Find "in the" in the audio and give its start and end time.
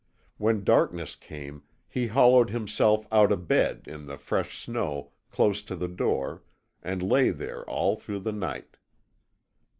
3.85-4.17